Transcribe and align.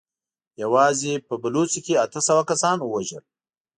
يواځې 0.63 1.11
په 1.27 1.33
بلوڅو 1.41 1.79
کې 1.85 1.93
يې 1.95 2.01
اته 2.05 2.19
سوه 2.27 2.43
کسان 2.51 2.77
ووژل. 2.81 3.23